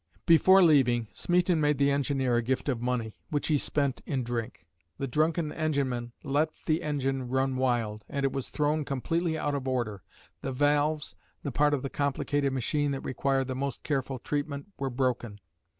Before 0.25 0.63
leaving, 0.63 1.09
Smeaton 1.13 1.61
made 1.61 1.77
the 1.77 1.91
engineer 1.91 2.35
a 2.35 2.41
gift 2.41 2.67
of 2.67 2.81
money, 2.81 3.13
which 3.29 3.49
he 3.49 3.59
spent 3.59 4.01
in 4.07 4.23
drink. 4.23 4.65
The 4.97 5.07
drunken 5.07 5.51
engineman 5.51 6.13
let 6.23 6.49
the 6.65 6.81
engine 6.81 7.29
run 7.29 7.55
wild, 7.55 8.03
and 8.09 8.23
it 8.25 8.31
was 8.33 8.49
thrown 8.49 8.83
completely 8.83 9.37
out 9.37 9.53
of 9.53 9.67
order. 9.67 10.01
The 10.41 10.53
valves 10.53 11.13
the 11.43 11.51
part 11.51 11.75
of 11.75 11.83
the 11.83 11.89
complicated 11.91 12.51
machine 12.51 12.89
that 12.93 13.05
required 13.05 13.47
the 13.47 13.53
most 13.53 13.83
careful 13.83 14.17
treatment 14.17 14.69
were 14.75 14.89
broken. 14.89 15.39